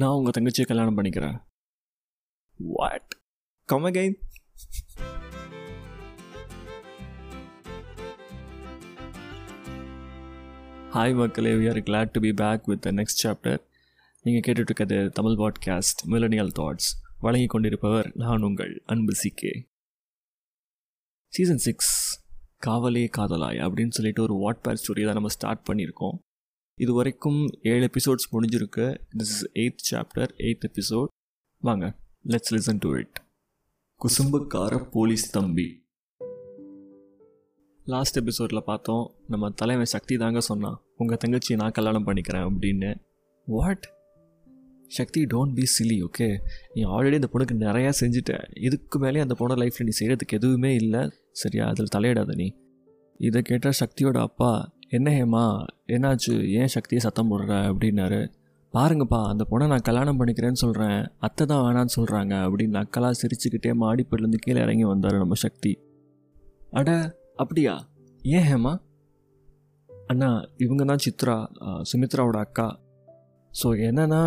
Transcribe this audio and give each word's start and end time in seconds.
நான் 0.00 0.10
உங்கள் 0.10 0.34
தங்கச்சியை 0.36 0.66
கல்யாணம் 0.66 0.96
பண்ணிக்கிறேன். 0.96 1.38
வாட் 2.56 3.16
கம் 3.64 3.84
அகைன் 3.84 4.14
ஹாய் 10.90 11.14
மக்களே. 11.14 11.52
We 11.52 11.68
are 11.68 11.82
glad 11.82 12.10
to 12.10 12.20
be 12.20 12.32
back 12.32 12.64
with 12.64 12.80
the 12.80 12.90
next 12.90 13.20
chapter 13.22 13.58
நீங்கள் 14.22 14.44
கேட்டுட்ருக்கிறது 14.46 15.10
தமிழ் 15.10 15.38
பாட்காஸ்ட் 15.42 16.00
மிலனியல் 16.06 16.54
தாட்ஸ் 16.60 16.90
வழங்கி 17.18 17.46
கொண்டிருப்பவர் 17.46 18.10
நான் 18.14 18.42
உங்கள் 18.42 18.82
அன்பு 18.86 19.12
சிகே 19.22 19.54
சீசன் 21.28 21.62
சிக்ஸ் 21.66 22.24
காவலே 22.66 23.08
காதலாய் 23.18 23.62
அப்படின்னு 23.66 23.88
சொல்லிட்டு 23.88 24.22
ஒரு 24.22 24.34
வாட்பேர் 24.44 24.76
ஸ்டோரியை 24.82 25.04
தான் 25.04 25.12
நம்ம 25.12 25.28
ஸ்டார்ட் 25.28 25.68
பண்ணியிருக்கோம். 25.72 26.18
இது 26.80 26.92
வரைக்கும் 26.92 27.58
ஏழு 27.62 27.90
எபிசோட்ஸ் 27.90 28.32
முடிஞ்சிருக்கு. 28.32 28.98
This 29.18 29.30
is 29.34 29.50
eighth 29.54 29.84
chapter 29.90 30.28
eighth 30.38 30.64
episode 30.68 31.06
வாங்க 31.58 31.94
லெட்ஸ் 32.26 32.54
லிசன் 32.54 32.76
டு 32.78 32.96
இட் 32.96 33.22
குசும்புக்கார 33.98 34.90
போலீஸ் 34.90 35.30
தம்பி. 35.30 35.86
லாஸ்ட் 37.84 38.16
எபிசோடில் 38.16 38.62
பார்த்தோம் 38.64 39.14
நம்ம 39.28 39.50
தலைவன் 39.50 39.84
சக்தி 39.84 40.16
தாங்க 40.16 40.40
சொன்னான் 40.40 40.80
உங்கள் 40.96 41.16
தங்கச்சி 41.16 41.54
நான் 41.54 41.70
கல்யாணம் 41.70 42.06
பண்ணிக்கிறேன் 42.06 42.50
அப்படின்னு. 42.50 42.94
What 43.46 43.90
Shakti 44.86 45.24
don't 45.24 45.54
be 45.54 45.64
silly 45.78 46.04
okay 46.04 46.38
நீ 46.74 46.84
ஆல்ரெடி 46.84 47.14
அந்த 47.14 47.28
பொண்ணுக்கு 47.32 47.70
நிறையா 47.70 47.92
செஞ்சுட்ட. 48.00 48.58
இதுக்கு 48.60 48.98
மேலே 48.98 49.20
அந்த 49.20 49.36
பொண்ணை 49.38 49.52
லைஃப்பில் 49.58 49.88
நீ 49.88 49.90
செய்கிறதுக்கு 50.00 50.32
எதுவுமே 50.32 50.74
இல்லை. 50.74 51.10
சரியா? 51.32 51.66
அதில் 51.66 51.92
தலையிடாத 51.96 52.34
நீ. 52.34 52.54
இதை 53.18 53.42
கேட்டால் 53.42 53.72
சக்தியோட 53.80 54.20
அப்பா 54.20 54.78
என்ன 54.96 55.08
ஹேமா 55.16 55.42
என்னாச்சு? 55.94 56.32
ஏன் 56.60 56.70
சக்தியை 56.74 57.00
சத்தம் 57.04 57.28
போடுற? 57.30 57.52
அப்படின்னாரு. 57.70 58.20
பாருங்கப்பா 58.74 59.20
அந்த 59.32 59.42
பொண்ணை 59.50 59.66
நான் 59.72 59.84
கல்யாணம் 59.88 60.18
பண்ணிக்கிறேன்னு 60.18 60.60
சொல்கிறேன் 60.62 60.98
அத்தை 61.26 61.44
தான் 61.46 61.62
வேணான்னு 61.66 61.94
சொல்கிறாங்க 61.96 62.34
அப்படின்னு 62.46 62.76
நக்கலாக 62.78 63.18
சிரிச்சுக்கிட்டே 63.20 63.72
மாடிப்படிலேருந்து 63.82 64.40
கீழே 64.44 64.60
இறங்கி 64.66 64.84
வந்தார் 64.84 65.22
நம்ம 65.22 65.38
சக்தி. 65.44 65.72
அட 66.80 66.90
அப்படியா? 67.36 67.74
ஏன் 68.22 68.46
ஹேமா? 68.50 68.72
அண்ணா 70.12 70.30
இவங்க 70.64 70.84
தான் 70.84 71.04
சித்ரா 71.06 71.36
சுமித்ராவோட 71.90 72.38
அக்கா. 72.46 72.68
ஸோ 73.50 73.68
என்னன்னா 73.88 74.22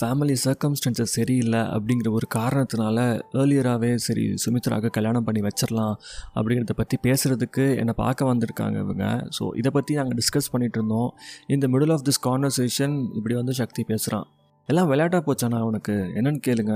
ஃபேமிலி 0.00 0.34
சர்க்கம்ஸ்டன்சஸ் 0.44 1.14
சரியில்லை 1.18 1.60
அப்படிங்கிற 1.74 2.08
ஒரு 2.10 2.26
காரணத்தினால 2.34 2.98
ஏர்லியராகவே 3.32 3.94
சரி 3.94 4.34
சுமித்ராவுக்கு 4.44 4.90
கல்யாணம் 4.90 5.24
பண்ணி 5.24 5.40
வச்சிடலாம் 5.40 5.94
அப்படிங்கிறத 6.34 6.74
பற்றி 6.76 6.96
பேசுகிறதுக்கு 7.02 7.76
என்னை 7.76 7.94
பார்க்க 7.96 8.34
வந்திருக்காங்க 8.34 8.78
இவங்க. 8.78 9.28
ஸோ 9.38 9.50
இதை 9.56 9.70
பற்றி 9.70 9.94
நாங்கள் 9.94 10.18
டிஸ்கஸ் 10.20 10.52
பண்ணிகிட்டு 10.52 10.80
இருந்தோம். 10.80 11.10
இந்த 11.46 11.68
மிடில் 11.68 11.92
ஆஃப் 11.92 12.06
திஸ் 12.08 12.22
கான்வர்சேஷன் 12.28 12.96
இப்படி 13.14 13.34
வந்து 13.34 13.52
சக்தி 13.52 13.84
பேசுகிறான் 13.84 14.26
எல்லாம் 14.68 14.86
விளையாட்டாக 14.86 15.22
போச்சாண்ணா 15.26 15.58
அவனுக்கு 15.58 15.92
என்னன்னு 15.92 16.42
கேளுங்க. 16.48 16.74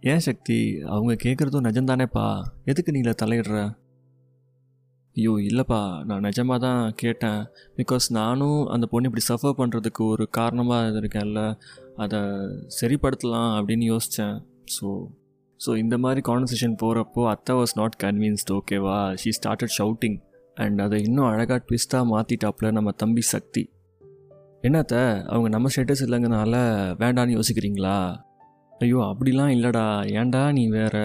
ஏன் 0.00 0.18
சக்தி? 0.18 0.80
அவங்க 0.94 1.12
கேட்குறதும் 1.24 1.66
நிஜம்தானேப்பா. 1.68 2.26
எதுக்கு 2.64 2.92
நீங்கள 2.92 3.14
தலையிடுற? 3.22 3.58
ஐயோ 5.16 5.32
இல்லைப்பா. 5.50 6.04
நான் 6.04 6.24
நிஜமாக 6.24 6.58
தான் 6.58 6.94
கேட்டேன். 6.96 7.42
பிகாஸ் 7.76 8.06
நானும் 8.10 8.66
அந்த 8.66 8.86
பொண்ணு 8.86 9.08
இப்படி 9.10 9.24
சஃபர் 9.28 9.58
பண்ணுறதுக்கு 9.60 10.02
ஒரு 10.06 10.28
காரணமாக 10.28 11.00
இருக்கேன்ல 11.00 11.42
அதை 11.96 12.20
சரிப்படுத்தலாம் 12.80 13.52
அப்படின்னு 13.58 13.86
யோசித்தேன் 13.94 14.36
ஸோ 14.76 14.88
ஸோ 15.60 15.76
இந்த 15.76 15.98
மாதிரி 15.98 16.20
கான்வர்சேஷன் 16.20 16.74
போகிறப்போ 16.80 17.22
அத்தை 17.30 17.54
வாஸ் 17.56 17.74
நாட் 17.74 17.96
கன்வின்ஸ்ட் 18.02 18.50
ஓகேவா 18.52 18.96
ஷீ 19.22 19.30
ஸ்டார்டட் 19.30 19.74
ஷவுட்டிங் 19.78 20.16
அண்ட் 20.54 20.80
அதை 20.80 21.02
இன்னும் 21.02 21.26
அழகாக 21.26 21.64
ட்விஸ்ட்டாக 21.68 22.10
மாற்றிட்டாப்புல 22.10 22.70
நம்ம 22.72 22.90
தம்பி 22.90 23.20
சக்தி. 23.20 23.70
என்னத்த 24.62 24.94
அவங்க 25.24 25.48
நம்ம 25.48 25.68
ஸ்டேட்டஸ் 25.68 26.04
இல்லைங்கனால 26.06 26.56
வேண்டான்னு 26.98 27.36
யோசிக்கிறீங்களா? 27.38 27.96
ஐயோ 28.78 28.96
அப்படிலாம் 28.96 29.54
இல்லைடா. 29.56 29.86
ஏன்டா 30.20 30.52
நீ 30.52 30.68
வேற? 30.68 30.96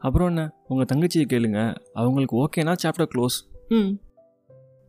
அப்புறம் 0.00 0.28
என்ன? 0.28 0.42
உங்கள் 0.68 0.88
தங்கச்சியை 0.92 1.26
கேளுங்க. 1.32 1.60
அவங்களுக்கு 1.92 2.36
ஓகேனா 2.44 2.74
சாப்டர் 2.82 3.10
க்ளோஸ் 3.14 3.36
ம். 3.68 3.90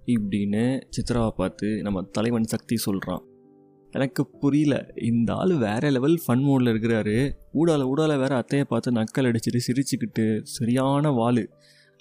இப்படின்னு 0.05 0.63
சித்ராவை 0.95 1.29
பார்த்து 1.29 1.81
நம்ம 1.81 2.01
தலைவன் 2.11 2.43
சக்தி 2.43 2.77
சொல்கிறான் 2.77 3.21
எனக்கு 3.93 4.27
புரியல. 4.27 4.75
இந்த 5.01 5.33
ஆள் 5.33 5.53
வேற 5.57 5.89
லெவல் 5.89 6.19
ஃபன் 6.27 6.43
மோடில் 6.43 6.71
இருக்கிறாரு. 6.73 7.15
ஊடால 7.53 7.85
ஊடால 7.91 8.17
வேற 8.19 8.33
அத்தையை 8.39 8.63
பார்த்து 8.63 8.91
நக்கல் 8.91 9.27
அடிச்சிட்டு 9.29 9.59
சிரிச்சுக்கிட்டு 9.67 10.39
சரியான 10.43 11.11
வாள் 11.11 11.49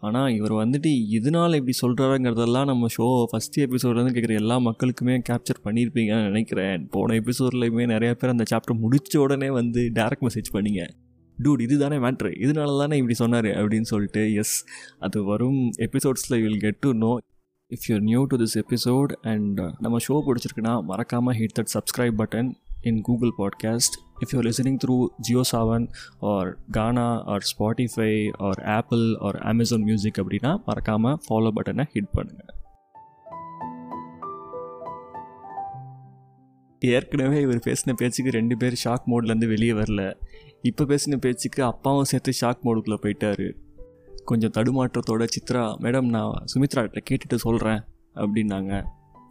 ஆனால் 0.03 0.35
இவர் 0.35 0.53
வந்துட்டு 0.53 0.91
இதனால் 1.09 1.55
இப்படி 1.55 1.75
சொல்கிறாருங்கிறதெல்லாம் 1.83 2.65
நம்ம 2.65 2.87
ஷோ 2.99 3.25
ஃபஸ்ட் 3.33 3.59
எபிசோட்லேருந்து 3.59 4.15
கேட்குற 4.17 4.35
எல்லா 4.35 4.57
மக்களுக்குமே 4.59 5.17
கேப்சர் 5.29 5.65
பண்ணியிருப்பீங்கன்னு 5.65 6.23
நினைக்கிறேன். 6.23 6.87
போன 6.91 7.15
எபிசோட்லையுமே 7.15 7.87
நிறைய 7.87 8.15
பேர் 8.15 8.31
அந்த 8.31 8.45
சாப்டர் 8.51 8.81
முடிச்ச 8.83 9.17
உடனே 9.17 9.51
வந்து 9.51 9.81
டேரக்ட் 9.95 10.27
மெசேஜ் 10.29 10.51
பண்ணீங்க. 10.53 10.85
டூட் 11.43 11.61
இதுதானே 11.61 11.97
மேட்ரு 11.97 12.31
இதனால 12.41 12.79
தானே 12.79 12.97
இப்படி 12.97 13.15
சொன்னார்? 13.15 13.45
அப்படின்னு 13.45 13.89
சொல்லிட்டு 13.93 14.35
எஸ் 14.35 14.65
அது 14.99 15.25
வரும் 15.25 15.71
எபிசோட்ஸில் 15.79 16.43
will 16.43 16.59
get 16.59 16.79
to 16.79 16.93
know 16.93 17.19
if 17.71 17.87
you're 17.89 18.01
new 18.01 18.25
to 18.25 18.37
this 18.37 18.57
episode 18.63 19.13
and 19.23 19.61
நம்ம 19.79 19.99
ஷோ 20.09 20.23
பிடிச்சிருக்குன்னா 20.27 20.83
மறக்காமல் 20.83 21.37
hit 21.37 21.57
that 21.59 21.73
subscribe 21.75 22.19
button 22.19 22.51
in 22.81 23.01
Google 23.01 23.33
podcast 23.39 23.97
if 24.21 24.33
you're 24.33 24.47
listening 24.49 24.79
through 24.85 25.07
Jio 25.19 25.41
Saavn 25.53 25.87
or 26.21 26.59
Gaana 26.71 27.23
or 27.25 27.45
Spotify 27.51 28.31
or 28.39 28.63
Apple 28.63 29.17
or 29.17 29.37
Amazon 29.37 29.83
music 29.83 30.17
அப்படின்னா 30.17 30.65
மறக்காமல் 30.67 31.21
follow 31.29 31.51
பட்டனை 31.57 31.85
hit 31.93 32.15
பண்ணுங்கள் 32.15 32.57
ஏற்கனவே 36.83 37.41
இவர் 37.41 37.65
பேசின 37.65 37.93
பேச்சுக்கு 37.93 38.31
ரெண்டு 38.31 38.57
பேர் 38.57 38.81
ஷாக் 38.85 39.09
மோட்லேருந்து 39.11 39.49
வெளியே 39.49 39.73
வரல. 39.73 40.03
இப்போ 40.63 40.85
பேசின 40.85 41.17
பேச்சுக்கு 41.17 41.65
அப்பாவும் 41.65 42.05
சேர்த்து 42.05 42.33
ஷாக் 42.41 42.65
மோடுக்குள்ளே 42.65 42.99
போயிட்டாரு. 43.03 43.57
கொஞ்சம் 44.25 44.51
தடுமாற்றத்தோட 44.51 45.27
சித்ரா 45.37 45.63
மேடம் 45.81 46.09
நான் 46.09 46.45
சுமித்ராட்ட 46.55 46.99
கேட்டுட்டு 47.11 47.35
சொல்கிறேன் 47.35 47.81
அப்படின்னாங்க. 48.15 48.85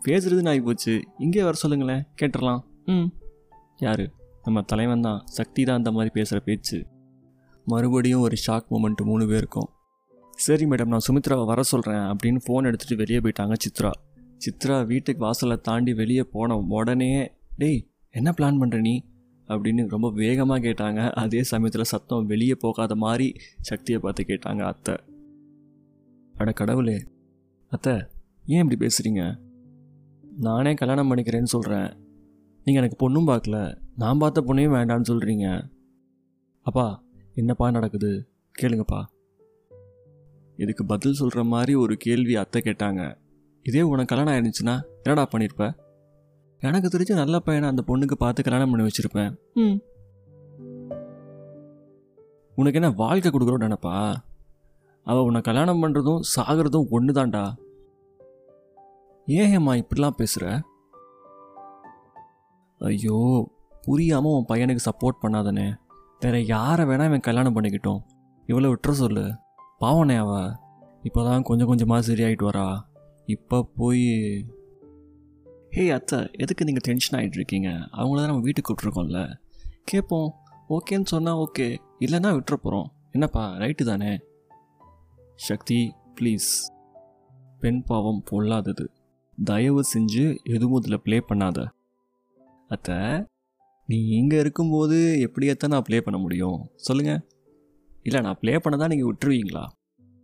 பேசுறது 0.05 0.41
நாய் 0.41 0.61
போச்சு. 0.61 1.03
இங்கே 1.17 1.43
வர 1.43 1.53
சொல்லுங்களேன் 1.53 2.07
கேட்டுடலாம். 2.21 2.61
ம். 2.85 3.07
யார்? 3.77 4.11
நம்ம 4.43 4.61
தலைவன் 4.61 5.01
தான். 5.01 5.21
சக்தி 5.25 5.63
தான் 5.63 5.75
அந்த 5.75 5.91
மாதிரி 5.91 6.09
பேசுகிற 6.13 6.39
பேச்சு. 6.45 6.85
மறுபடியும் 7.65 8.21
ஒரு 8.21 8.35
ஷாக் 8.47 8.69
மூமெண்ட் 8.69 9.03
மூணு 9.03 9.27
பேருக்கும். 9.27 9.69
சரி 10.29 10.65
மேடம் 10.65 10.85
நான் 10.85 11.05
சுமித்ராவை 11.09 11.45
வர 11.45 11.63
சொல்கிறேன் 11.63 11.99
அப்படின்னு 11.99 12.39
ஃபோன் 12.47 12.67
எடுத்துகிட்டு 12.69 12.95
வெளியே 12.95 13.19
போயிட்டாங்க 13.19 13.53
சித்ரா. 13.67 13.91
சித்ரா 14.45 14.85
வீட்டுக்கு 14.85 15.25
வாசலை 15.25 15.57
தாண்டி 15.57 15.93
வெளியே 15.93 16.23
போன 16.23 16.57
உடனே 16.57 17.31
டேய் 17.57 17.87
என்ன 18.09 18.33
பிளான் 18.37 18.59
பண்ணுற 18.61 18.79
நீ? 18.79 19.05
அப்படின்னு 19.49 19.83
ரொம்ப 19.87 20.09
வேகமாக 20.11 20.59
கேட்டாங்க. 20.67 21.01
அதே 21.11 21.43
சமயத்தில் 21.43 21.91
சத்தம் 21.91 22.25
வெளியே 22.25 22.55
போகாத 22.55 22.95
மாதிரி 22.95 23.27
சக்தியை 23.61 23.99
பார்த்து 24.01 24.23
கேட்டாங்க 24.23 24.63
அத்தை. 24.71 24.95
அட 26.35 26.51
கடவுளே 26.51 26.97
அத்தை 27.71 27.95
ஏன் 28.45 28.61
இப்படி 28.63 28.77
பேசுகிறீங்க 28.83 29.23
நானே 30.47 30.73
கல்யாணம் 30.73 31.09
பண்ணிக்கிறேன்னு 31.09 31.53
சொல்கிறேன் 31.55 31.89
நீங்கள் 32.65 32.81
எனக்கு 32.81 32.99
பொண்ணும் 33.03 33.29
பார்க்கல. 33.29 33.57
நான் 33.95 34.17
பார்த்த 34.17 34.43
பொண்ணையும் 34.47 34.75
வேண்டான்னு 34.77 35.09
சொல்கிறீங்க 35.11 35.47
அப்பா 36.65 36.85
என்னப்பா 37.33 37.67
நடக்குது? 37.71 38.11
கேளுங்கப்பா. 38.55 39.01
இதுக்கு 40.55 40.83
பதில் 40.85 41.13
சொல்கிற 41.13 41.43
மாதிரி 41.43 41.73
ஒரு 41.75 41.93
கேள்வி 41.97 42.35
அத்தை 42.35 42.61
கேட்டாங்க. 42.65 43.01
இதே 43.65 43.81
உனக்கு 43.81 44.11
கல்யாணம் 44.11 44.33
ஆயிருந்துச்சுன்னா 44.33 44.75
என்னடா 45.03 45.23
பண்ணியிருப்பேன் 45.31 45.75
எனக்கு 46.61 46.87
தெரிஞ்ச 46.87 47.13
நல்ல 47.13 47.39
பையனை 47.39 47.69
அந்த 47.69 47.83
பொண்ணுக்கு 47.87 48.15
பார்த்து 48.17 48.43
கல்யாணம் 48.43 48.69
பண்ணி 48.69 48.87
வச்சிருப்பேன். 48.87 49.31
ம். 49.53 49.77
உனக்கு 52.55 52.79
என்ன 52.79 52.89
வாழ்க்கை 52.89 53.31
கொடுக்குறோம் 53.31 53.65
நினப்பா? 53.65 53.95
அவள் 55.05 55.21
உன்னை 55.21 55.41
கல்யாணம் 55.41 55.81
பண்ணுறதும் 55.83 56.19
சாகிறதும் 56.35 56.89
ஒன்று 56.89 57.13
தான்டா 57.13 57.43
ஏன் 59.27 59.51
ஏம்மா 59.51 59.73
இப்படிலாம் 59.75 60.17
பேசுகிற 60.17 60.45
ஐயோ 62.81 63.17
புரியாமல் 63.83 64.31
உன் 64.31 64.45
பையனுக்கு 64.47 64.87
சப்போர்ட் 64.89 65.21
பண்ணாதானே. 65.21 65.65
வேற 66.21 66.39
யாரை 66.41 66.85
வேணா 66.85 67.05
இவன் 67.05 67.19
கல்யாணம் 67.19 67.55
பண்ணிக்கிட்டோம். 67.55 68.01
இவ்வளோ 68.47 68.69
விட்டுற 68.71 68.91
சொல்லு. 68.91 69.23
பாவனே 69.81 70.17
அவ. 70.17 70.31
இப்போ 71.03 71.23
தான் 71.23 71.43
கொஞ்சம் 71.43 71.67
கொஞ்சமாக 71.67 72.01
சரியாயிட்டு 72.01 72.45
வரா. 72.49 72.67
இப்போ 73.27 73.63
போய் 73.77 74.05
ஹே 75.73 75.89
அத்தை 75.89 76.29
எதுக்கு 76.33 76.65
நீங்கள் 76.65 76.83
டென்ஷன் 76.85 77.19
ஆகிட்டு 77.19 77.33
இருக்கீங்க 77.33 77.69
அவங்கள 77.97 78.15
தான் 78.15 78.27
நம்ம 78.27 78.39
வீட்டுக்கு 78.39 78.73
விட்ருக்கோம்ல 78.73 79.19
கேட்போம் 79.85 80.29
ஓகேன்னு 80.69 81.05
சொன்னால் 81.05 81.35
ஓகே. 81.35 81.67
இல்லைன்னா 81.99 82.29
விட்டுற 82.35 82.53
போகிறோம் 82.53 82.87
என்னப்பா 83.11 83.57
ரைட்டு 83.57 83.83
தானே? 83.83 84.19
சக்தி 85.35 85.93
ப்ளீஸ் 86.15 86.49
பெண் 87.61 87.83
பாவம் 87.83 88.23
பொல்லாதது. 88.31 88.85
தயவு 89.37 89.83
செஞ்சு 89.93 90.39
எதுவும் 90.43 90.81
இதில் 90.81 91.01
ப்ளே 91.01 91.19
பண்ணாத. 91.19 91.67
அத்தை 92.67 93.27
நீ 93.85 94.07
இங்கே 94.07 94.39
இருக்கும்போது 94.39 94.97
எப்படியத்தான் 95.27 95.73
நான் 95.75 95.81
ப்ளே 95.81 96.01
பண்ண 96.01 96.19
முடியும்? 96.19 96.59
சொல்லுங்கள் 96.75 97.21
இல்லை 98.03 98.21
நான் 98.21 98.39
ப்ளே 98.41 98.57
பண்ண 98.57 98.77
தான் 98.77 98.87
நீங்கள் 98.87 99.11
விட்டுருவீங்களா? 99.11 99.65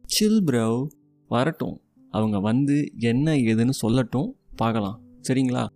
சில் 0.05 0.43
ப்ரோ 0.43 0.89
வரட்டும். 1.29 1.81
அவங்க 2.11 2.39
வந்து 2.39 2.91
என்ன 2.99 3.31
ஏதுன்னு 3.31 3.81
சொல்லட்டும். 3.81 4.29
பார்க்கலாம். 4.57 4.99
சரிங்களா? 5.27 5.67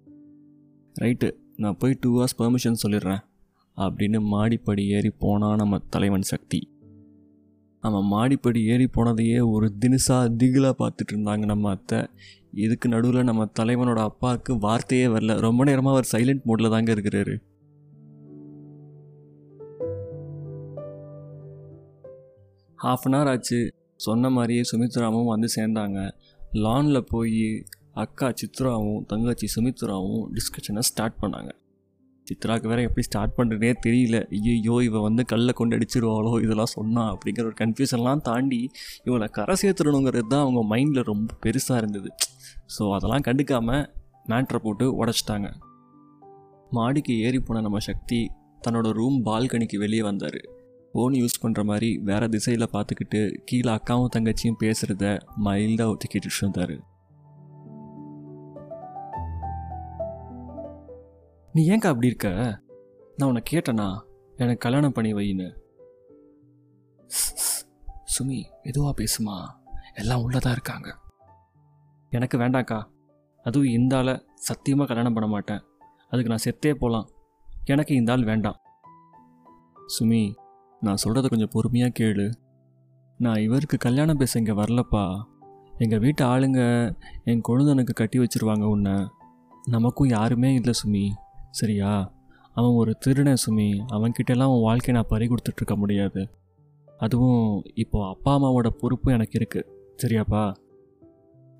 ரைட்டு 1.02 1.32
நான் 1.56 1.78
போய் 1.78 1.98
டூ 2.00 2.20
ஹவர்ஸ் 2.20 2.38
பெர்மிஷன் 2.38 2.76
சொல்லிடுறேன். 2.88 3.20
அப்படின்னு 3.78 4.22
மாடிப்படி 4.22 4.88
ஏறி 4.88 5.10
போனான் 5.10 5.56
நம்ம 5.56 5.80
தலைவன் 5.90 6.22
சக்தி. 6.22 6.72
நம்ம 7.82 8.02
மாடிப்படி 8.02 8.66
ஏறி 8.66 8.84
போனதையே 8.84 9.50
ஒரு 9.50 9.74
தினுசாக 9.80 10.32
திகிலாக 10.38 10.72
பார்த்துட்டு 10.80 11.14
இருந்தாங்க 11.14 11.46
நம்ம 11.46 11.70
அத்தை. 11.70 12.06
இதுக்கு 12.52 12.90
நடுவில் 12.90 13.24
நம்ம 13.24 13.50
தலைவனோட 13.60 14.00
அப்பாவுக்கு 14.00 14.58
வார்த்தையே 14.58 15.06
வரல. 15.06 15.40
ரொம்ப 15.40 15.64
நேரமாக 15.64 15.90
அவர் 15.90 16.10
சைலண்ட் 16.12 16.42
மோடில் 16.46 16.70
தாங்க 16.70 16.94
இருக்கிறாரு. 16.94 17.42
ஹாஃப் 22.84 22.98
அன் 23.04 23.14
ஹவர் 23.14 23.30
ஆச்சு. 23.30 23.74
சொன்ன 23.96 24.30
மாதிரியே 24.30 24.62
சுமித்ராமும் 24.72 25.26
வந்து 25.26 25.48
சேர்ந்தாங்க. 25.56 26.12
லானில் 26.54 27.00
போய் 27.00 27.64
அக்கா 27.96 28.28
சித்ராவும் 28.42 29.02
தங்கச்சி 29.12 29.48
சுமித்ராவும் 29.56 30.24
டிஸ்கஷனை 30.36 30.84
ஸ்டார்ட் 30.90 31.18
பண்ணாங்க. 31.22 31.52
சித்ராவுக்கு 32.28 32.70
வேற 32.72 32.82
எப்படி 32.88 33.04
ஸ்டார்ட் 33.08 33.36
பண்ணுறதே 33.38 33.72
தெரியல. 33.86 34.18
ஐயோ 34.38 34.76
இவ 34.88 35.00
வந்து 35.06 35.26
கல்லை 35.26 35.54
கொண்டு 35.54 35.78
அடிச்சிருவாளோ 35.78 36.34
இதெல்லாம் 36.46 36.74
சொன்னா 36.76 37.04
அப்படிங்கிற 37.14 37.46
ஒரு 37.50 37.58
கன்ஃபியூஷன்லாம் 37.62 38.22
தாண்டி 38.28 38.60
இவளை 39.08 39.28
கரை 39.38 39.56
சேர்த்துடணுங்கிறது 39.62 40.28
தான் 40.28 40.44
அவங்க 40.46 40.62
மைண்டில் 40.74 41.08
ரொம்ப 41.12 41.38
பெருசாக 41.46 41.82
இருந்தது. 41.82 42.12
ஸோ 42.76 42.84
அதெல்லாம் 42.98 43.26
கண்டுக்காமல் 43.30 43.84
மேட்ரை 44.32 44.60
போட்டு 44.66 44.88
உடச்சிட்டாங்க. 45.02 45.50
மாடிக்கு 46.78 47.14
ஏறி 47.26 47.40
போன 47.40 47.62
நம்ம 47.62 47.80
சக்தி 47.90 48.20
தன்னோட 48.66 48.88
ரூம் 49.00 49.18
பால்கனிக்கு 49.28 49.78
வெளியே 49.78 50.02
வந்தார். 50.02 50.40
ஃபோன் 50.94 51.16
யூஸ் 51.22 51.42
பண்ணுற 51.42 51.64
மாதிரி 51.64 51.90
வேறு 52.10 52.28
திசையில் 52.30 52.72
பார்த்துக்கிட்டு 52.76 53.20
கீழே 53.50 53.72
அக்காவும் 53.78 54.14
தங்கச்சியும் 54.16 54.60
பேசுகிறத 54.64 55.06
மைல்டாக 55.48 55.92
ஒத்துக்கிட்டு 55.94 56.40
இருந்தார். 56.42 56.76
நீ 61.54 61.70
ஏங்கா 61.70 61.88
அப்படி 61.88 62.08
இருக்க? 62.08 62.30
நான் 63.16 63.28
உன்னை 63.28 63.42
கேட்டேனா? 63.52 64.02
எனக்கு 64.36 64.58
கல்யாணம் 64.58 64.92
பண்ணி 64.92 65.14
வைன்னு. 65.14 65.56
சுமி 68.20 68.44
எதுவாக 68.64 69.04
பேசுமா. 69.04 69.48
எல்லாம் 69.96 70.22
உள்ளதாக 70.22 70.52
இருக்காங்க. 70.52 70.98
எனக்கு 72.10 72.38
வேண்டாம்க்கா. 72.38 72.84
அதுவும் 73.44 73.68
இந்த 73.68 73.98
ஆளை 73.98 74.26
சத்தியமாக 74.36 74.88
கல்யாணம் 74.88 75.14
பண்ண 75.14 75.30
மாட்டேன். 75.30 75.62
அதுக்கு 76.10 76.30
நான் 76.30 76.38
செத்தே 76.44 76.78
போகலாம் 76.78 77.10
எனக்கு 77.66 77.96
இந்த 77.96 78.12
ஆள் 78.12 78.24
வேண்டாம். 78.24 78.60
சுமி 80.00 80.36
நான் 80.80 80.98
சொல்கிறத 81.04 81.28
கொஞ்சம் 81.28 81.50
பொறுமையாக 81.52 82.04
கேளு. 82.04 82.34
நான் 83.18 83.36
இவருக்கு 83.36 83.78
கல்யாணம் 83.78 84.18
பேச 84.18 84.40
இங்கே 84.40 84.52
வரலப்பா. 84.52 85.24
எங்கள் 85.78 86.00
வீட்டு 86.00 86.26
ஆளுங்க 86.26 86.92
என் 87.24 87.42
கொழுந்தனுக்கு 87.50 87.94
கட்டி 87.94 88.20
வச்சிருவாங்க 88.20 88.64
உன்னை. 88.64 89.08
நமக்கும் 89.66 90.08
யாருமே 90.08 90.54
இல்லை 90.54 90.74
சுமி. 90.86 91.28
சரியா? 91.50 92.14
அவன் 92.54 92.72
ஒரு 92.72 92.96
திருடன் 92.96 93.38
சுமி. 93.50 93.70
அவன்கிட்டலாம் 93.92 94.50
அவன் 94.50 94.62
வாழ்க்கையை 94.62 94.96
நான் 94.96 95.10
பறி 95.10 95.28
கொடுத்துட்ருக்க 95.28 95.76
முடியாது. 95.76 96.30
அதுவும் 96.98 97.64
இப்போ 97.74 98.10
அப்பா 98.10 98.38
அம்மாவோட 98.38 98.68
பொறுப்பு 98.68 99.12
எனக்கு 99.12 99.40
இருக்குது 99.40 100.06
சரியாப்பா? 100.06 100.56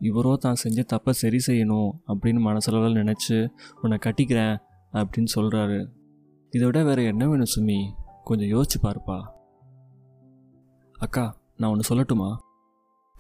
இவரோ 0.02 0.36
தான் 0.36 0.56
செஞ்ச 0.56 0.86
தப்பை 0.94 1.10
சரி 1.10 1.38
செய்யணும் 1.48 1.92
அப்படின்னு 2.08 2.40
மனசளவில் 2.40 2.96
நினச்சி 2.96 3.50
உன்னை 3.82 3.98
கட்டிக்கிறேன் 4.06 4.58
அப்படின்னு 4.94 5.26
சொல்கிறாரு 5.36 5.88
இதை 6.50 6.66
விட 6.66 6.84
வேறு 6.84 7.04
என்ன 7.06 7.28
வேணும் 7.28 7.52
சுமி? 7.56 7.92
கொஞ்சம் 8.24 8.48
யோசிச்சு 8.48 8.86
பாருப்பா. 8.86 9.22
அக்கா 10.94 11.38
நான் 11.58 11.72
ஒன்று 11.72 11.96
சொல்லட்டுமா? 11.96 12.38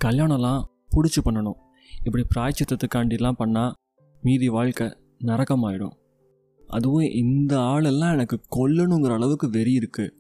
கல்யாணம்லாம் 0.05 0.63
பிடிச்சி 0.95 1.19
பண்ணணும். 1.25 1.59
இப்படி 2.03 2.25
பிராய்ச்சித்தத்துக்காண்டிலாம் 2.35 3.39
பண்ணால் 3.39 3.71
மீதி 4.21 4.49
வாழ்க்கை 4.49 4.97
நரகமாயிடும். 5.25 5.97
அதுவும் 6.69 7.03
இந்த 7.03 7.59
ஆளெல்லாம் 7.59 8.11
எனக்கு 8.11 8.39
கொல்லணுங்கிற 8.55 9.13
அளவுக்கு 9.13 9.49
வெறி 9.49 9.73
இருக்கு. 9.73 10.13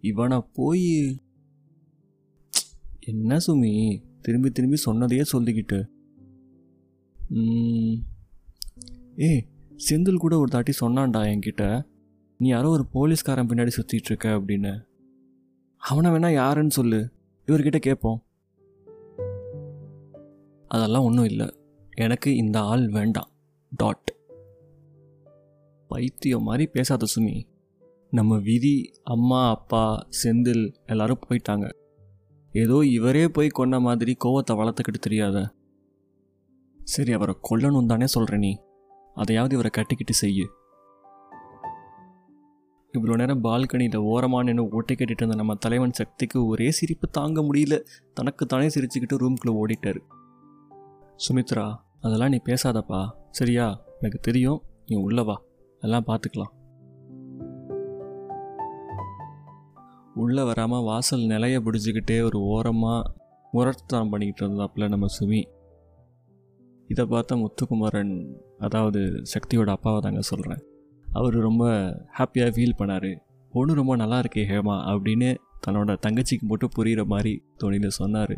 இவனை 0.00 0.40
போய் 0.54 1.20
என்ன 3.00 3.36
சுமி? 3.46 4.02
திரும்பி 4.20 4.50
திரும்பி 4.50 4.76
சொன்னதையே 4.76 5.22
சொல்லிக்கிட்டு. 5.32 5.86
ஏ 9.18 9.46
செந்தில் 9.90 10.16
கூட 10.16 10.38
ஒரு 10.38 10.50
தாட்டி 10.50 10.72
சொன்னான்டா 10.80 11.22
என்கிட்ட. 11.22 11.86
நீ 12.36 12.48
யாரோ 12.48 12.68
ஒரு 12.68 12.86
போலீஸ்காரன் 12.86 13.46
பின்னாடி 13.46 13.70
சுற்றிட்டு 13.76 14.04
இருக்க 14.04 14.28
அப்படின்னு. 14.28 14.82
அவனை 15.76 16.10
வேணா 16.10 16.32
யாருன்னு 16.32 16.70
சொல்லு. 16.70 17.10
இவர்கிட்ட 17.46 17.76
கேட்போம் 17.76 18.22
அதெல்லாம் 20.68 21.04
ஒன்றும் 21.04 21.24
இல்லை. 21.24 21.54
எனக்கு 21.96 22.36
இந்த 22.36 22.60
ஆள் 22.60 22.88
வேண்டாம். 22.88 23.28
டாட். 23.70 24.15
பைத்தியம் 25.88 26.42
மாதிரி 26.42 26.66
பேசாத 26.66 27.06
சுமி. 27.16 27.42
நம்ம 28.10 28.38
விதி 28.38 28.92
அம்மா 29.04 29.48
அப்பா 29.48 30.06
செந்தில் 30.24 30.74
எல்லாரும் 30.86 31.18
போயிட்டாங்க. 31.28 31.72
ஏதோ 32.52 32.84
இவரே 32.84 33.28
போய் 33.28 33.48
கொன்ன 33.58 33.80
மாதிரி 33.80 34.16
கோவத்தை 34.24 34.50
வளர்த்துக்கிட்டு 34.50 34.98
தெரியாத. 35.00 35.54
சரி 36.84 37.12
அவரை 37.12 37.36
கொல்லணும் 37.50 37.86
தானே 37.86 38.06
சொல்கிற 38.06 38.36
நீ. 38.36 38.56
அதையாவது 39.14 39.52
இவரை 39.52 39.70
கட்டிக்கிட்டு 39.70 40.14
செய்யு. 40.14 40.46
இவ்வளோ 42.92 43.14
நேரம் 43.14 43.44
பால்கனியில் 43.44 43.96
ஓரமாக 43.96 44.42
நின்று 44.42 44.68
ஓட்டை 44.68 44.96
கேட்டுட்டு 44.98 45.10
இருந்த 45.10 45.34
நம்ம 45.34 45.54
தலைவன் 45.54 45.92
சக்திக்கு 45.92 46.46
ஒரே 46.46 46.70
சிரிப்பு 46.70 47.08
தாங்க 47.08 47.42
முடியல. 47.42 47.84
தனக்கு 48.14 48.46
தானே 48.46 48.66
சிரிச்சுக்கிட்டு 48.66 49.16
ரூம்குள்ளே 49.16 49.56
ஓடிட்டார். 49.66 49.98
சுமித்ரா 51.28 51.76
அதெல்லாம் 52.00 52.28
நீ 52.28 52.40
பேசாதப்பா. 52.44 53.10
சரியா? 53.30 53.84
எனக்கு 53.98 54.18
தெரியும். 54.18 54.62
நீ 54.86 54.96
உள்ளவா 54.96 55.36
எல்லாம் 55.86 56.08
பார்த்துக்கலாம். 56.10 56.52
உள்ளே 60.22 60.42
வராமல் 60.50 60.86
வாசல் 60.88 61.24
நிலைய 61.32 61.56
பிடிச்சிக்கிட்டே 61.64 62.16
ஒரு 62.28 62.38
ஓரமாக 62.52 63.10
முரட்டுத்தனம் 63.52 64.10
பண்ணிக்கிட்டு 64.12 64.42
இருந்தாப்புல 64.44 64.88
நம்ம 64.92 65.06
சுமி. 65.18 65.40
இதை 66.90 67.04
பார்த்தா 67.12 67.34
முத்துக்குமாரன் 67.42 68.14
அதாவது 68.58 69.00
சக்தியோட 69.32 69.70
அப்பாவை 69.76 70.00
தாங்க 70.00 70.22
சொல்கிறேன் 70.30 70.62
அவர் 71.18 71.36
ரொம்ப 71.48 71.64
ஹாப்பியாக 72.18 72.54
ஃபீல் 72.56 72.78
பண்ணார். 72.78 73.10
பொண்ணு 73.52 73.74
ரொம்ப 73.80 73.92
நல்லா 74.02 74.18
இருக்கே 74.22 74.44
ஹேமா 74.50 74.76
அப்படின்னு 74.92 75.28
தன்னோட 75.64 75.92
தங்கச்சிக்கு 76.06 76.46
மட்டும் 76.50 76.74
புரிகிற 76.76 77.02
மாதிரி 77.12 77.32
தோணியில் 77.62 77.96
சொன்னார். 78.00 78.34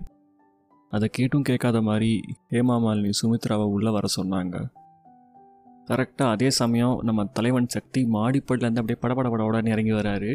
அதை 0.92 1.06
கேட்டும் 1.18 1.46
கேட்காத 1.48 1.78
மாதிரி 1.88 2.10
ஹேமா 2.50 2.76
மாலினி 2.84 3.12
சுமித்ராவை 3.20 3.66
உள்ளே 3.76 3.90
வர 3.96 4.06
சொன்னாங்க. 4.16 4.56
கரெக்டாக 5.88 6.28
அதே 6.28 6.50
சமயம் 6.50 7.00
நம்ம 7.02 7.24
தலைவன் 7.24 7.68
சக்தி 7.68 8.02
மாடிப்படிலேருந்து 8.04 8.82
அப்படியே 8.82 8.98
படபட 9.00 9.28
படபடன்னு 9.28 9.68
இறங்கி 9.68 9.92
வராரு. 9.92 10.30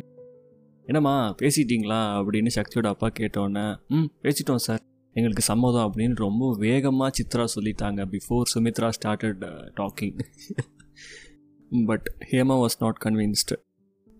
என்னம்மா 0.85 1.35
பேசிட்டீங்களா? 1.41 1.99
அப்படின்னு 2.21 2.49
சக்தியோட 2.55 2.87
அப்பா 2.87 3.07
கேட்டோன்னே 3.19 3.75
ம் 3.87 4.09
பேசிட்டோம் 4.21 4.63
சார். 4.67 4.81
எங்களுக்கு 5.13 5.41
சம்மதம் 5.41 5.93
அப்படின்னு 5.93 6.15
ரொம்ப 6.15 6.55
வேகமாக 6.57 7.11
சித்ரா 7.17 7.47
சொல்லிட்டாங்க 7.55 8.01
before 8.05 8.49
Sumitra 8.53 8.89
started 8.97 9.41
talking 9.75 10.19
but 11.85 12.07
Hema 12.31 12.55
was 12.63 12.79
not 12.79 13.01
convinced 13.05 13.55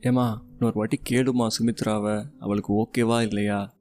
ஏமா 0.01 0.25
இன்னொரு 0.51 0.73
வாட்டி 0.73 0.99
கேடுமா 1.09 1.47
சுமித்ராவை? 1.57 2.15
அவளுக்கு 2.39 2.73
ஓகேவா 2.73 3.21
இல்லையா? 3.27 3.75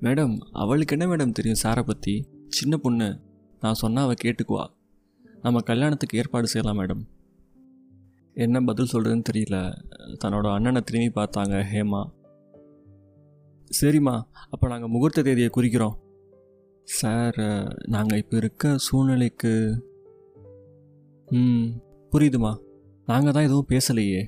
மேடம் 0.00 0.38
அவளுக்கு 0.52 0.98
என்ன 0.98 1.16
மேடம் 1.16 1.32
தெரியும் 1.32 1.62
சாரை 1.62 1.82
பற்றி 1.82 2.28
சின்ன 2.48 2.76
பொண்ணு. 2.76 3.20
நான் 3.60 3.74
சொன்னால் 3.74 4.04
அவள் 4.04 4.20
கேட்டுக்குவா. 4.24 4.64
நம்ம 5.42 5.60
கல்யாணத்துக்கு 5.60 6.18
ஏற்பாடு 6.18 6.46
செய்யலாம் 6.46 6.78
மேடம். 6.80 7.02
என்ன 8.34 8.60
பதில் 8.60 8.92
சொல்கிறதுன்னு 8.92 9.24
தெரியல. 9.30 9.56
தன்னோட 10.24 10.52
அண்ணனை 10.52 10.80
திரும்பி 10.80 11.10
பார்த்தாங்க 11.20 11.56
ஹேமா. 11.72 12.02
சரிம்மா 13.80 14.14
அப்போ 14.50 14.68
நாங்கள் 14.68 14.88
முகூர்த்த 14.88 15.22
தேதியை 15.22 15.50
குறிக்கிறோம். 15.56 15.96
சார் 16.84 17.40
நாங்கள் 17.86 18.18
இப்போ 18.18 18.36
இருக்க 18.36 18.74
சூழ்நிலைக்கு 18.76 19.52
ம் 21.28 21.66
புரியுதுமா. 22.12 22.52
நாங்கள் 23.06 23.32
தான் 23.32 23.42
எதுவும் 23.42 23.68
பேசலையே. 23.68 24.22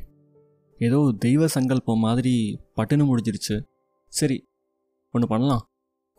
ஏதோ 0.78 0.98
தெய்வ 1.18 1.46
சங்கல்பம் 1.46 1.98
மாதிரி 1.98 2.34
பட்டுன்னு 2.76 3.06
முடிஞ்சிருச்சு. 3.10 3.56
சரி 4.12 4.38
ஒன்று 5.12 5.28
பண்ணலாம். 5.28 5.64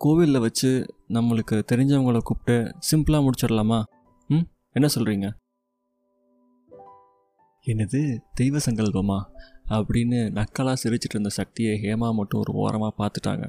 கோவிலில் 0.01 0.39
வச்சு 0.39 0.69
நம்மளுக்கு 1.09 1.55
தெரிஞ்சவங்கள 1.71 2.19
கூப்பிட்டு 2.19 2.55
சிம்பிளாக 2.89 3.25
முடிச்சிடலாமா? 3.27 3.83
என்ன 4.77 4.88
சொல்கிறீங்க 4.96 5.27
என்னது 7.67 8.00
தெய்வ 8.34 8.58
சங்கல்பமா? 8.65 9.17
அப்படின்னு 9.75 10.20
நக்கலாக 10.38 10.82
சிரிச்சிட்டு 10.84 11.15
இருந்த 11.15 11.32
சக்தியை 11.38 11.74
ஹேமா 11.84 12.10
மட்டும் 12.13 12.39
ஒரு 12.39 12.51
ஓரமாக 12.63 12.91
பார்த்துட்டாங்க. 13.00 13.46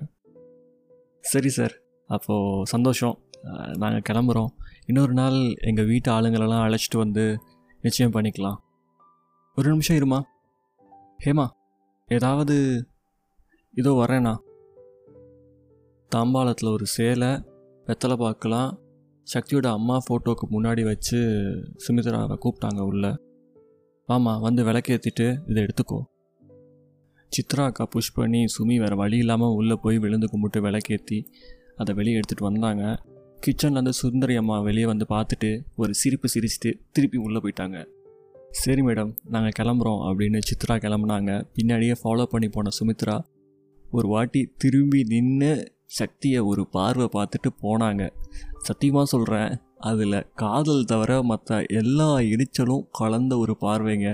சரி 1.24 1.50
சார் 1.56 1.74
அப்போது 2.10 2.66
சந்தோஷம். 2.66 3.16
நாங்கள் 3.82 4.06
கிளம்புறோம். 4.08 4.52
இன்னொரு 4.86 5.12
நாள் 5.12 5.38
எங்கள் 5.70 5.86
வீட்டு 5.86 6.08
ஆளுங்களெல்லாம் 6.12 6.64
அழைச்சிட்டு 6.66 6.96
வந்து 6.96 7.24
நிச்சயம் 7.82 8.12
பண்ணிக்கலாம். 8.12 8.58
ஒரு 9.56 9.68
நிமிஷம் 9.70 9.98
இருமா? 10.00 10.20
ஹேமா 11.24 11.46
ஏதாவது? 12.08 12.56
இதோ 13.74 13.92
வரேண்ணா 14.02 14.34
தாம்பாளத்தில் 16.12 16.74
ஒரு 16.76 16.86
சேலை 16.96 17.32
வெத்தலை 17.86 18.16
பார்க்கலாம் 18.16 18.70
சக்தியோட 19.34 19.66
அம்மா 19.66 19.96
ஃபோட்டோவுக்கு 19.96 20.46
முன்னாடி 20.50 20.82
வச்சு 20.82 21.18
சுமித்ராவை 21.84 22.36
கூப்பிட்டாங்க 22.44 22.80
உள்ள. 22.80 23.18
ஆமாம் 24.04 24.40
வந்து 24.40 24.64
விளக்கேற்றிட்டு 24.64 25.26
இதை 25.48 25.64
எடுத்துக்கோ. 25.64 25.98
சித்ரா 27.32 27.64
அக்கா 27.64 27.86
புஷ் 27.86 28.14
பண்ணி 28.14 28.44
சுமி 28.44 28.78
வேறு 28.78 28.96
வழி 28.96 29.16
இல்லாமல் 29.16 29.48
உள்ளே 29.48 29.74
போய் 29.82 29.98
விழுந்து 29.98 30.28
கும்பிட்டு 30.28 30.60
விளக்கேற்றி 30.60 31.26
அதை 31.76 31.94
வெளியே 31.94 32.16
எடுத்துகிட்டு 32.16 32.48
வந்தாங்க. 32.50 33.02
கிச்சன்லேருந்து 33.46 33.88
சுந்தரி 33.88 34.36
அம்மா 34.36 34.60
வெளியே 34.60 34.86
வந்து 34.86 35.06
பார்த்துட்டு 35.08 35.60
ஒரு 35.76 35.94
சிரிப்பு 35.94 36.28
சிரிச்சுட்டு 36.34 36.80
திருப்பி 36.92 37.18
உள்ளே 37.18 37.40
போயிட்டாங்க. 37.40 37.84
சரி 38.50 38.82
மேடம் 38.82 39.16
நாங்கள் 39.24 39.56
கிளம்புறோம் 39.58 40.02
அப்படின்னு 40.08 40.38
சித்ரா 40.50 40.76
கிளம்புனாங்க. 40.84 41.44
பின்னாடியே 41.56 41.94
ஃபாலோ 42.04 42.24
பண்ணி 42.24 42.48
போன 42.48 42.68
சுமித்ரா 42.78 43.18
ஒரு 43.90 44.08
வாட்டி 44.08 44.52
திரும்பி 44.58 45.02
நின்று 45.02 45.75
சக்தியை 45.90 46.40
ஒரு 46.50 46.62
பார்வை 46.76 47.06
பார்த்துட்டு 47.16 47.50
போனாங்க. 47.64 48.02
சத்தியமாக 48.68 49.06
சொல்கிறேன் 49.12 49.52
அதில் 49.88 50.18
காதல் 50.42 50.88
தவிர 50.92 51.10
மற்ற 51.30 51.58
எல்லா 51.80 52.10
இடிச்சலும் 52.32 52.86
கலந்த 52.98 53.32
ஒரு 53.42 53.54
பார்வைங்க. 53.64 54.08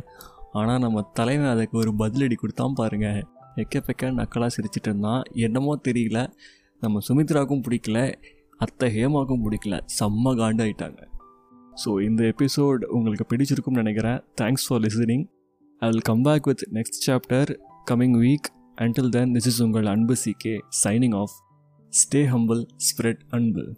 ஆனால் 0.61 0.83
நம்ம 0.85 1.03
தலைவன் 1.19 1.53
அதுக்கு 1.53 1.77
ஒரு 1.83 1.93
பதிலடி 2.03 2.37
கொடுத்தான் 2.39 2.77
பாருங்கள் 2.81 3.23
எக்க 3.63 3.81
பெக்க 3.87 4.11
நக்கலாக 4.19 4.51
சிரிச்சிட்டு 4.57 4.89
இருந்தான். 4.91 5.23
என்னமோ 5.47 5.73
தெரியல 5.89 6.21
நம்ம 6.83 7.01
சுமித்ராவுக்கும் 7.09 7.65
பிடிக்கல 7.67 7.99
அத்தை 8.65 8.89
ஹேமாவுக்கும் 8.97 9.45
பிடிக்கல. 9.47 9.75
செம்ம 9.99 10.35
காண்டு 10.41 10.63
ஆயிட்டாங்க 10.65 11.01
ஸோ 11.83 11.91
இந்த 12.07 12.23
எபிசோட் 12.33 12.83
உங்களுக்கு 12.97 13.25
பிடிச்சிருக்கும்னு 13.31 13.83
நினைக்கிறேன். 13.83 14.19
Thanks 14.41 14.67
for 14.67 14.83
listening 14.87 15.25
I 15.83 15.89
will 15.91 16.07
come 16.11 16.25
back 16.27 16.49
with 16.51 16.65
next 16.79 16.99
chapter 17.07 17.51
coming 17.91 18.17
week 18.25 18.49
until 18.85 19.11
then 19.17 19.33
this 19.37 19.49
is 19.51 19.61
உங்கள் 19.67 19.89
அன்பு 19.95 20.17
CK 20.25 20.55
signing 20.83 21.17
off 21.23 21.35
Stay 21.93 22.25
humble, 22.27 22.67
spread 22.79 23.19
humble. 23.31 23.77